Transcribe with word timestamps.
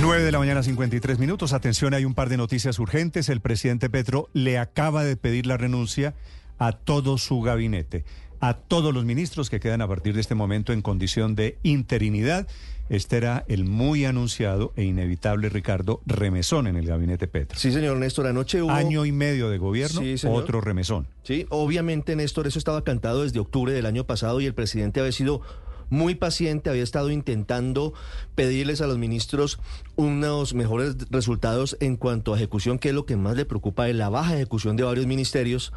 9 0.00 0.24
de 0.24 0.32
la 0.32 0.38
mañana, 0.38 0.62
53 0.62 1.18
minutos. 1.18 1.52
Atención, 1.52 1.92
hay 1.92 2.06
un 2.06 2.14
par 2.14 2.30
de 2.30 2.38
noticias 2.38 2.78
urgentes. 2.78 3.28
El 3.28 3.42
presidente 3.42 3.90
Petro 3.90 4.30
le 4.32 4.56
acaba 4.56 5.04
de 5.04 5.14
pedir 5.16 5.46
la 5.46 5.58
renuncia 5.58 6.14
a 6.58 6.72
todo 6.72 7.18
su 7.18 7.42
gabinete, 7.42 8.06
a 8.40 8.54
todos 8.54 8.94
los 8.94 9.04
ministros 9.04 9.50
que 9.50 9.60
quedan 9.60 9.82
a 9.82 9.88
partir 9.88 10.14
de 10.14 10.22
este 10.22 10.34
momento 10.34 10.72
en 10.72 10.80
condición 10.80 11.34
de 11.34 11.58
interinidad. 11.64 12.48
Este 12.88 13.18
era 13.18 13.44
el 13.46 13.66
muy 13.66 14.06
anunciado 14.06 14.72
e 14.74 14.84
inevitable 14.84 15.50
Ricardo 15.50 16.00
Remesón 16.06 16.66
en 16.66 16.76
el 16.76 16.86
gabinete 16.86 17.28
Petro. 17.28 17.58
Sí, 17.58 17.70
señor 17.70 17.98
Néstor, 17.98 18.26
anoche 18.26 18.62
hubo... 18.62 18.70
Año 18.70 19.04
y 19.04 19.12
medio 19.12 19.50
de 19.50 19.58
gobierno, 19.58 20.00
Sí, 20.00 20.16
otro 20.26 20.62
remesón. 20.62 21.08
Sí, 21.24 21.46
obviamente, 21.50 22.16
Néstor, 22.16 22.46
eso 22.46 22.58
estaba 22.58 22.84
cantado 22.84 23.22
desde 23.22 23.38
octubre 23.38 23.74
del 23.74 23.84
año 23.84 24.04
pasado 24.04 24.40
y 24.40 24.46
el 24.46 24.54
presidente 24.54 25.00
había 25.00 25.12
sido 25.12 25.42
muy 25.90 26.14
paciente, 26.14 26.70
había 26.70 26.82
estado 26.82 27.10
intentando 27.10 27.92
pedirles 28.34 28.80
a 28.80 28.86
los 28.86 28.96
ministros 28.96 29.58
unos 29.96 30.54
mejores 30.54 30.96
resultados 31.10 31.76
en 31.80 31.96
cuanto 31.96 32.32
a 32.32 32.36
ejecución, 32.36 32.78
que 32.78 32.88
es 32.88 32.94
lo 32.94 33.04
que 33.04 33.16
más 33.16 33.36
le 33.36 33.44
preocupa 33.44 33.84
de 33.84 33.94
la 33.94 34.08
baja 34.08 34.34
ejecución 34.34 34.76
de 34.76 34.84
varios 34.84 35.06
ministerios, 35.06 35.72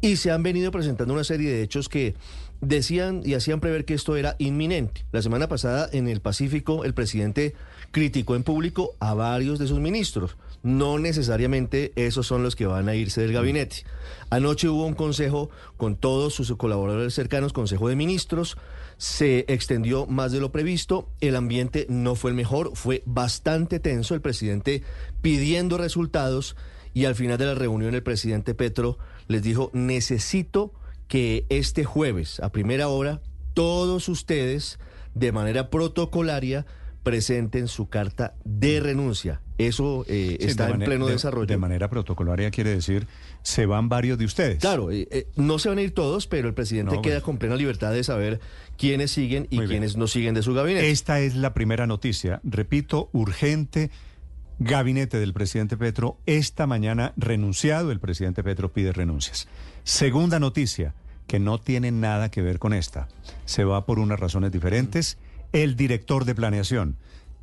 y 0.00 0.16
se 0.16 0.32
han 0.32 0.42
venido 0.42 0.72
presentando 0.72 1.14
una 1.14 1.24
serie 1.24 1.50
de 1.50 1.62
hechos 1.62 1.88
que 1.88 2.14
decían 2.60 3.22
y 3.24 3.34
hacían 3.34 3.60
prever 3.60 3.84
que 3.84 3.94
esto 3.94 4.16
era 4.16 4.34
inminente. 4.38 5.04
La 5.12 5.22
semana 5.22 5.48
pasada 5.48 5.88
en 5.92 6.08
el 6.08 6.20
Pacífico 6.20 6.84
el 6.84 6.94
presidente 6.94 7.54
criticó 7.92 8.34
en 8.36 8.42
público 8.42 8.96
a 8.98 9.14
varios 9.14 9.58
de 9.58 9.66
sus 9.66 9.78
ministros. 9.78 10.36
No 10.68 10.98
necesariamente 10.98 11.92
esos 11.96 12.26
son 12.26 12.42
los 12.42 12.54
que 12.54 12.66
van 12.66 12.90
a 12.90 12.94
irse 12.94 13.22
del 13.22 13.32
gabinete. 13.32 13.84
Anoche 14.28 14.68
hubo 14.68 14.84
un 14.84 14.92
consejo 14.92 15.48
con 15.78 15.96
todos 15.96 16.34
sus 16.34 16.54
colaboradores 16.56 17.14
cercanos, 17.14 17.54
consejo 17.54 17.88
de 17.88 17.96
ministros, 17.96 18.58
se 18.98 19.46
extendió 19.48 20.04
más 20.04 20.30
de 20.30 20.40
lo 20.40 20.52
previsto, 20.52 21.08
el 21.22 21.36
ambiente 21.36 21.86
no 21.88 22.16
fue 22.16 22.32
el 22.32 22.36
mejor, 22.36 22.72
fue 22.74 23.02
bastante 23.06 23.80
tenso, 23.80 24.14
el 24.14 24.20
presidente 24.20 24.82
pidiendo 25.22 25.78
resultados 25.78 26.54
y 26.92 27.06
al 27.06 27.14
final 27.14 27.38
de 27.38 27.46
la 27.46 27.54
reunión 27.54 27.94
el 27.94 28.02
presidente 28.02 28.54
Petro 28.54 28.98
les 29.26 29.42
dijo, 29.42 29.70
necesito 29.72 30.74
que 31.06 31.46
este 31.48 31.84
jueves 31.84 32.40
a 32.40 32.52
primera 32.52 32.88
hora 32.88 33.22
todos 33.54 34.10
ustedes 34.10 34.78
de 35.14 35.32
manera 35.32 35.70
protocolaria 35.70 36.66
presenten 37.10 37.68
su 37.68 37.88
carta 37.88 38.34
de 38.44 38.80
renuncia. 38.80 39.40
Eso 39.58 40.04
eh, 40.08 40.36
Sí, 40.40 40.46
está 40.46 40.68
en 40.70 40.78
pleno 40.80 41.06
de- 41.06 41.12
desarrollo. 41.12 41.46
De 41.46 41.56
manera 41.56 41.90
protocolaria 41.90 42.50
quiere 42.50 42.70
decir, 42.70 43.06
se 43.42 43.66
van 43.66 43.88
varios 43.88 44.16
de 44.18 44.24
ustedes. 44.24 44.58
Claro, 44.58 44.90
eh, 44.92 45.08
eh, 45.10 45.26
no 45.36 45.58
se 45.58 45.68
van 45.68 45.78
a 45.78 45.82
ir 45.82 45.92
todos, 45.92 46.26
pero 46.26 46.46
el 46.48 46.54
presidente 46.54 46.94
No, 46.94 47.02
queda 47.02 47.14
bueno. 47.14 47.24
con 47.24 47.38
plena 47.38 47.56
libertad 47.56 47.92
de 47.92 48.04
saber 48.04 48.40
quiénes 48.76 49.10
siguen 49.10 49.48
y 49.50 49.56
Muy 49.56 49.66
bien. 49.66 49.80
quiénes 49.80 49.96
no 49.96 50.06
siguen 50.06 50.34
de 50.34 50.42
su 50.42 50.54
gabinete. 50.54 50.90
Esta 50.90 51.20
es 51.20 51.34
la 51.34 51.54
primera 51.54 51.86
noticia. 51.86 52.40
Repito, 52.44 53.08
urgente. 53.12 53.90
Gabinete 54.60 55.20
del 55.20 55.32
presidente 55.32 55.76
Petro, 55.76 56.18
esta 56.26 56.66
mañana 56.66 57.12
renunciado, 57.16 57.92
el 57.92 58.00
presidente 58.00 58.42
Petro 58.42 58.72
pide 58.72 58.92
renuncias. 58.92 59.46
Segunda 59.84 60.40
noticia, 60.40 60.94
que 61.28 61.38
no 61.38 61.58
tiene 61.58 61.92
nada 61.92 62.28
que 62.30 62.42
ver 62.42 62.58
con 62.58 62.72
esta. 62.74 63.06
Se 63.44 63.62
va 63.62 63.86
por 63.86 64.00
unas 64.00 64.18
razones 64.18 64.50
diferentes. 64.50 65.16
El 65.52 65.76
director 65.76 66.26
de 66.26 66.34
planeación, 66.34 66.96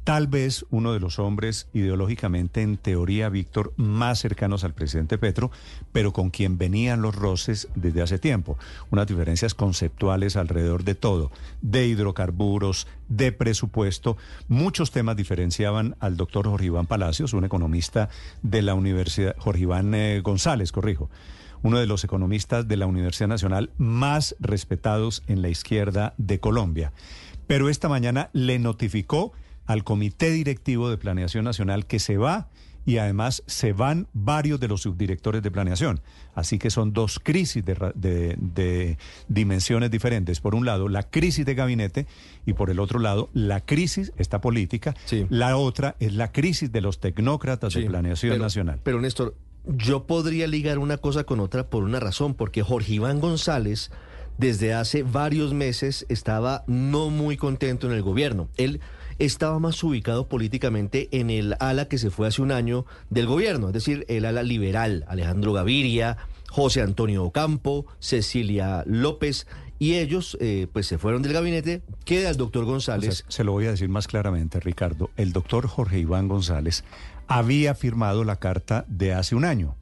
tal 0.04 0.28
vez 0.28 0.64
uno 0.70 0.94
de 0.94 1.00
los 1.00 1.18
hombres 1.18 1.68
ideológicamente, 1.74 2.62
en 2.62 2.78
teoría, 2.78 3.30
Víctor, 3.30 3.74
más 3.78 4.20
cercanos 4.20 4.64
al 4.64 4.76
presidente 4.76 5.18
Petro, 5.18 5.50
pero 5.92 6.14
con 6.14 6.30
quien 6.30 6.60
venían 6.60 7.02
los 7.02 7.16
roces 7.16 7.68
desde 7.74 8.04
hace 8.04 8.20
tiempo. 8.20 8.60
Unas 8.92 9.08
diferencias 9.08 9.56
conceptuales 9.56 10.36
alrededor 10.36 10.84
de 10.84 10.94
todo, 10.94 11.32
de 11.64 11.88
hidrocarburos, 11.88 12.86
de 13.10 13.32
presupuesto. 13.32 14.18
Muchos 14.48 14.92
temas 14.92 15.18
diferenciaban 15.18 15.96
al 16.00 16.16
doctor 16.16 16.48
Jorge 16.48 16.68
Iván 16.68 16.86
Palacios, 16.86 17.34
un 17.34 17.44
economista 17.44 18.10
de 18.44 18.62
la 18.62 18.76
Universidad, 18.76 19.36
Jorge 19.40 19.64
Iván 19.64 19.96
eh, 19.96 20.22
González, 20.22 20.72
corrijo 20.72 21.10
uno 21.66 21.80
de 21.80 21.88
los 21.88 22.04
economistas 22.04 22.68
de 22.68 22.78
la 22.78 22.86
Universidad 22.86 23.28
Nacional 23.28 23.72
más 23.78 24.36
respetados 24.40 25.24
en 25.28 25.42
la 25.42 25.50
izquierda 25.50 26.14
de 26.18 26.40
Colombia. 26.40 26.94
Pero 27.48 27.70
esta 27.70 27.90
mañana 27.90 28.30
le 28.34 28.60
notificó 28.60 29.34
al 29.66 29.84
Comité 29.84 30.30
Directivo 30.32 30.90
de 30.90 30.98
Planeación 30.98 31.44
Nacional 31.44 31.86
que 31.88 32.00
se 32.00 32.18
va 32.18 32.48
y 32.88 33.00
además 33.00 33.42
se 33.48 33.74
van 33.74 34.08
varios 34.14 34.60
de 34.60 34.68
los 34.68 34.84
subdirectores 34.84 35.42
de 35.42 35.50
planeación. 35.50 36.02
Así 36.36 36.60
que 36.60 36.70
son 36.70 36.94
dos 36.94 37.20
crisis 37.20 37.66
de, 37.66 37.74
ra- 37.74 37.92
de- 37.96 38.36
de 38.38 39.00
dimensiones 39.28 39.90
diferentes. 39.90 40.40
Por 40.40 40.54
un 40.54 40.66
lado, 40.68 40.88
la 40.88 41.02
crisis 41.02 41.48
de 41.48 41.56
gabinete 41.56 42.06
y 42.46 42.54
por 42.54 42.70
el 42.70 42.80
otro 42.80 43.00
lado, 43.00 43.30
la 43.34 43.62
crisis, 43.62 44.14
esta 44.18 44.40
política. 44.40 44.94
Sí. 45.06 45.26
La 45.30 45.58
otra 45.58 45.96
es 46.00 46.14
la 46.14 46.32
crisis 46.32 46.72
de 46.72 46.82
los 46.82 47.00
tecnócratas 47.00 47.74
de 47.74 47.86
planeación 47.88 48.34
pero- 48.34 48.44
nacional. 48.44 48.80
Pero 48.84 49.02
Néstor, 49.02 49.34
yo 49.68 50.06
podría 50.06 50.48
ligar 50.48 50.80
una 50.80 50.98
cosa 50.98 51.24
con 51.24 51.40
otra 51.40 51.70
por 51.70 51.84
una 51.84 52.00
razón, 52.00 52.34
porque 52.34 52.64
Jorge 52.64 52.94
Iván 52.94 53.20
González 53.20 53.92
desde 54.38 54.74
hace 54.74 55.04
varios 55.04 55.54
meses 55.54 56.06
estaba 56.10 56.64
no 56.68 57.10
muy 57.10 57.38
contento 57.38 57.88
en 57.88 57.94
el 57.94 58.02
gobierno. 58.02 58.50
Él 58.58 58.82
estaba 59.18 59.60
más 59.60 59.82
ubicado 59.84 60.28
políticamente 60.28 61.08
en 61.12 61.30
el 61.30 61.56
ala 61.60 61.88
que 61.88 61.98
se 61.98 62.10
fue 62.10 62.28
hace 62.28 62.42
un 62.42 62.52
año 62.52 62.86
del 63.10 63.28
gobierno, 63.28 63.68
es 63.68 63.74
decir, 63.74 64.06
el 64.10 64.26
ala 64.26 64.44
liberal, 64.44 65.06
Alejandro 65.08 65.54
Gaviria, 65.54 66.18
José 66.50 66.82
Antonio 66.82 67.24
Ocampo, 67.24 67.86
Cecilia 68.00 68.84
López, 68.86 69.48
y 69.80 69.96
ellos 69.96 70.38
eh, 70.40 70.68
pues 70.72 70.88
se 70.88 70.98
fueron 70.98 71.22
del 71.22 71.34
gabinete, 71.34 71.82
queda 72.06 72.30
el 72.30 72.38
doctor 72.38 72.64
O 72.64 72.66
sea, 72.80 72.96
González. 72.96 73.26
se 73.28 73.44
lo 73.44 73.52
voy 73.52 73.66
a 73.66 73.72
decir 73.72 73.90
más 73.90 74.08
claramente, 74.08 74.60
Ricardo. 74.60 75.10
El 75.18 75.34
doctor 75.34 75.68
Jorge 75.68 76.00
Iván 76.00 76.28
González 76.28 76.84
había 77.28 77.76
firmado 77.76 78.24
la 78.24 78.38
carta 78.38 78.86
de 78.88 79.14
hace 79.14 79.36
un 79.36 79.46
año. 79.46 79.76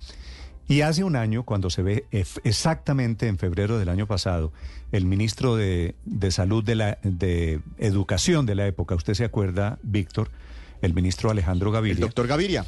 Y 0.67 0.81
hace 0.81 1.03
un 1.03 1.17
año, 1.17 1.43
cuando 1.43 1.69
se 1.69 1.83
ve 1.83 2.05
exactamente 2.11 3.27
en 3.27 3.37
febrero 3.37 3.77
del 3.77 3.89
año 3.89 4.07
pasado, 4.07 4.53
el 4.93 5.05
ministro 5.05 5.57
de, 5.57 5.93
de 6.05 6.31
Salud 6.31 6.63
de, 6.63 6.75
la, 6.75 6.97
de 7.03 7.59
Educación 7.77 8.45
de 8.45 8.55
la 8.55 8.65
época, 8.65 8.95
usted 8.95 9.13
se 9.13 9.25
acuerda, 9.25 9.77
Víctor, 9.83 10.29
el 10.81 10.93
ministro 10.93 11.29
Alejandro 11.29 11.69
El 11.69 11.73
Gaviria, 11.73 12.01
doctor 12.01 12.27
Gaviria. 12.27 12.65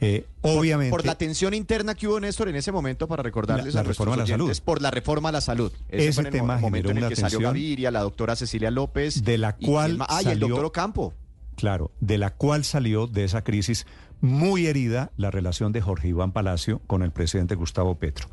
Eh, 0.00 0.24
Por- 0.40 0.58
obviamente... 0.58 0.90
Por, 0.90 1.04
la 1.06 1.16
tensión 1.16 1.54
interna 1.54 1.94
que 1.94 2.06
hubo, 2.08 2.20
Néstor, 2.20 2.48
en 2.48 2.56
ese 2.56 2.70
momento, 2.72 3.08
para 3.08 3.22
recordarles 3.22 3.74
La- 3.74 3.80
la 3.82 3.88
a 3.88 3.88
reforma 3.90 4.14
a 4.14 4.16
la 4.18 4.22
oyentes, 4.24 4.56
salud. 4.58 4.64
por 4.64 4.82
la 4.82 4.90
reforma 4.90 5.28
a 5.30 5.32
la 5.32 5.40
salud. 5.40 5.72
Ese 5.88 6.12
fue 6.12 6.22
en 6.22 6.26
el 6.28 6.32
tema 6.32 6.54
mo- 6.56 6.60
momento 6.62 6.88
generó 6.88 7.06
en 7.06 7.12
el 7.12 7.16
que 7.16 7.20
salió 7.20 7.40
Gaviria, 7.40 7.90
la 7.90 8.00
doctora 8.00 8.36
Cecilia 8.36 8.70
López. 8.70 9.24
De 9.24 9.38
la 9.38 9.56
y 9.58 9.66
cual 9.66 9.86
quién 9.86 9.98
más- 9.98 10.08
Ah, 10.10 10.22
y 10.22 10.28
el 10.28 10.38
doctor 10.40 10.64
Ocampo. 10.64 11.14
Claro, 11.56 11.90
de 12.00 12.18
la 12.18 12.30
cual 12.34 12.64
salió 12.64 13.06
de 13.08 13.24
esa 13.24 13.42
crisis 13.42 13.86
muy 14.20 14.66
herida 14.66 15.10
la 15.16 15.30
relación 15.30 15.72
de 15.72 15.80
Jorge 15.80 16.08
Iván 16.08 16.32
Palacio 16.32 16.80
con 16.86 17.02
el 17.02 17.10
presidente 17.10 17.54
Gustavo 17.56 17.96
Petro. 17.96 18.28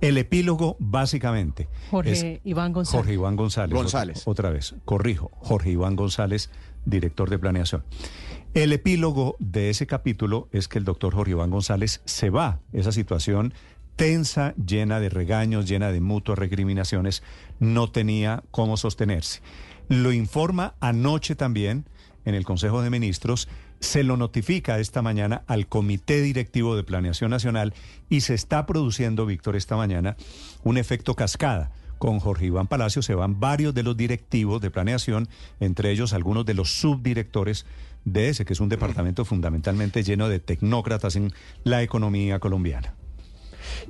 El 0.00 0.18
epílogo, 0.18 0.76
básicamente, 0.80 1.68
Jorge 1.90 2.10
es 2.12 2.40
Iván 2.44 2.72
González. 2.72 2.96
Jorge 2.98 3.14
Iván 3.14 3.36
González. 3.36 3.72
González. 3.74 4.18
Otra, 4.22 4.30
otra 4.32 4.50
vez, 4.50 4.74
corrijo, 4.84 5.30
Jorge 5.36 5.70
Iván 5.70 5.94
González, 5.96 6.50
director 6.84 7.30
de 7.30 7.38
planeación. 7.38 7.84
El 8.54 8.72
epílogo 8.72 9.34
de 9.40 9.68
ese 9.68 9.88
capítulo 9.88 10.48
es 10.52 10.68
que 10.68 10.78
el 10.78 10.84
doctor 10.84 11.12
Jorge 11.12 11.32
Iván 11.32 11.50
González 11.50 12.02
se 12.04 12.30
va. 12.30 12.60
Esa 12.72 12.92
situación 12.92 13.52
tensa, 13.96 14.54
llena 14.54 15.00
de 15.00 15.08
regaños, 15.08 15.66
llena 15.68 15.90
de 15.90 16.00
mutuas 16.00 16.38
recriminaciones, 16.38 17.24
no 17.58 17.90
tenía 17.90 18.44
cómo 18.52 18.76
sostenerse. 18.76 19.40
Lo 19.88 20.12
informa 20.12 20.74
anoche 20.78 21.34
también 21.34 21.86
en 22.24 22.36
el 22.36 22.44
Consejo 22.44 22.80
de 22.80 22.90
Ministros, 22.90 23.48
se 23.80 24.04
lo 24.04 24.16
notifica 24.16 24.78
esta 24.78 25.02
mañana 25.02 25.42
al 25.48 25.66
Comité 25.66 26.22
Directivo 26.22 26.76
de 26.76 26.84
Planeación 26.84 27.32
Nacional 27.32 27.74
y 28.08 28.20
se 28.20 28.34
está 28.34 28.66
produciendo, 28.66 29.26
Víctor, 29.26 29.56
esta 29.56 29.76
mañana 29.76 30.16
un 30.62 30.78
efecto 30.78 31.14
cascada. 31.14 31.72
Con 32.04 32.20
Jorge 32.20 32.44
Iván 32.44 32.66
Palacio 32.66 33.00
se 33.00 33.14
van 33.14 33.40
varios 33.40 33.72
de 33.72 33.82
los 33.82 33.96
directivos 33.96 34.60
de 34.60 34.70
planeación, 34.70 35.26
entre 35.58 35.90
ellos 35.90 36.12
algunos 36.12 36.44
de 36.44 36.52
los 36.52 36.78
subdirectores 36.78 37.64
de 38.04 38.28
ese, 38.28 38.44
que 38.44 38.52
es 38.52 38.60
un 38.60 38.68
departamento 38.68 39.24
fundamentalmente 39.24 40.02
lleno 40.02 40.28
de 40.28 40.38
tecnócratas 40.38 41.16
en 41.16 41.32
la 41.62 41.82
economía 41.82 42.40
colombiana. 42.40 42.92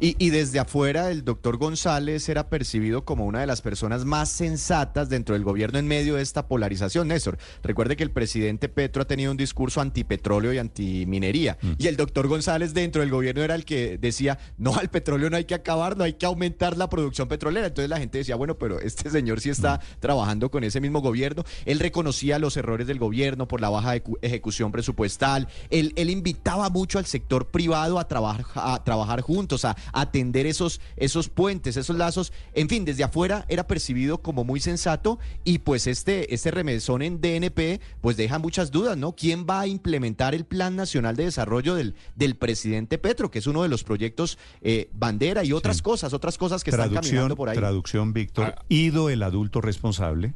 Y, 0.00 0.16
y 0.24 0.30
desde 0.30 0.58
afuera, 0.58 1.10
el 1.10 1.24
doctor 1.24 1.56
González 1.56 2.28
era 2.28 2.48
percibido 2.48 3.04
como 3.04 3.26
una 3.26 3.40
de 3.40 3.46
las 3.46 3.62
personas 3.62 4.04
más 4.04 4.28
sensatas 4.28 5.08
dentro 5.08 5.34
del 5.34 5.44
gobierno 5.44 5.78
en 5.78 5.86
medio 5.86 6.16
de 6.16 6.22
esta 6.22 6.46
polarización. 6.46 7.08
Néstor, 7.08 7.38
recuerde 7.62 7.96
que 7.96 8.02
el 8.02 8.10
presidente 8.10 8.68
Petro 8.68 9.02
ha 9.02 9.06
tenido 9.06 9.30
un 9.30 9.36
discurso 9.36 9.80
antipetróleo 9.80 10.52
y 10.52 10.58
antiminería. 10.58 11.58
Y 11.78 11.86
el 11.86 11.96
doctor 11.96 12.28
González 12.28 12.74
dentro 12.74 13.00
del 13.00 13.10
gobierno 13.10 13.42
era 13.42 13.54
el 13.54 13.64
que 13.64 13.98
decía, 13.98 14.38
no, 14.58 14.74
al 14.74 14.90
petróleo 14.90 15.30
no 15.30 15.36
hay 15.36 15.44
que 15.44 15.54
acabar, 15.54 15.96
no 15.96 16.04
hay 16.04 16.14
que 16.14 16.26
aumentar 16.26 16.76
la 16.76 16.88
producción 16.88 17.28
petrolera. 17.28 17.66
Entonces 17.66 17.90
la 17.90 17.98
gente 17.98 18.18
decía, 18.18 18.36
bueno, 18.36 18.58
pero 18.58 18.80
este 18.80 19.10
señor 19.10 19.40
sí 19.40 19.50
está 19.50 19.80
trabajando 20.00 20.50
con 20.50 20.64
ese 20.64 20.80
mismo 20.80 21.00
gobierno. 21.00 21.44
Él 21.64 21.78
reconocía 21.80 22.38
los 22.38 22.56
errores 22.56 22.86
del 22.86 22.98
gobierno 22.98 23.48
por 23.48 23.60
la 23.60 23.70
baja 23.70 23.96
ecu- 23.96 24.18
ejecución 24.22 24.72
presupuestal. 24.72 25.48
Él, 25.70 25.92
él 25.96 26.10
invitaba 26.10 26.68
mucho 26.70 26.98
al 26.98 27.06
sector 27.06 27.48
privado 27.48 27.98
a 27.98 28.08
trabajar, 28.08 28.46
a 28.54 28.82
trabajar 28.84 29.20
juntos, 29.20 29.64
a, 29.64 29.73
para 29.74 29.90
atender 29.92 30.46
esos, 30.46 30.80
esos 30.96 31.28
puentes, 31.28 31.76
esos 31.76 31.96
lazos. 31.96 32.32
En 32.54 32.68
fin, 32.68 32.84
desde 32.84 33.04
afuera 33.04 33.44
era 33.48 33.66
percibido 33.66 34.18
como 34.18 34.44
muy 34.44 34.60
sensato 34.60 35.18
y 35.44 35.58
pues 35.58 35.86
este, 35.86 36.34
este 36.34 36.50
remesón 36.50 37.02
en 37.02 37.20
DNP 37.20 37.80
pues 38.00 38.16
deja 38.16 38.38
muchas 38.38 38.70
dudas, 38.70 38.96
¿no? 38.96 39.12
¿Quién 39.12 39.46
va 39.48 39.60
a 39.60 39.66
implementar 39.66 40.34
el 40.34 40.44
Plan 40.44 40.76
Nacional 40.76 41.16
de 41.16 41.24
Desarrollo 41.24 41.74
del, 41.74 41.94
del 42.16 42.36
presidente 42.36 42.98
Petro, 42.98 43.30
que 43.30 43.38
es 43.38 43.46
uno 43.46 43.62
de 43.62 43.68
los 43.68 43.84
proyectos 43.84 44.38
eh, 44.62 44.88
bandera 44.92 45.44
y 45.44 45.52
otras 45.52 45.82
cosas, 45.82 46.12
otras 46.12 46.38
cosas 46.38 46.64
que 46.64 46.70
están 46.70 46.92
caminando 46.92 47.36
por 47.36 47.48
ahí? 47.48 47.56
Traducción, 47.56 48.12
Víctor. 48.12 48.54
Ah. 48.56 48.64
Ido 48.68 49.10
el 49.10 49.22
adulto 49.22 49.60
responsable. 49.60 50.34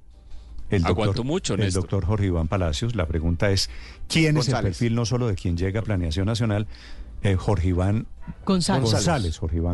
El 0.70 0.82
doctor, 0.82 1.24
mucho, 1.24 1.54
el 1.54 1.72
doctor 1.72 2.04
Jorge 2.04 2.26
Iván 2.26 2.46
Palacios. 2.46 2.94
La 2.94 3.06
pregunta 3.06 3.50
es, 3.50 3.70
¿quién 4.06 4.36
es 4.36 4.48
el 4.48 4.60
perfil 4.60 4.94
no 4.94 5.06
solo 5.06 5.26
de 5.26 5.34
quien 5.34 5.56
llega 5.56 5.80
a 5.80 5.82
Planeación 5.82 6.26
Nacional? 6.26 6.66
Eh, 7.22 7.36
Jorge 7.36 7.68
Iván 7.68 8.06
González. 8.44 8.92
González, 8.92 9.38
Jorge 9.38 9.56
Iván. 9.56 9.66